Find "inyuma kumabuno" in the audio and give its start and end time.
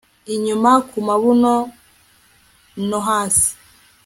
0.35-1.53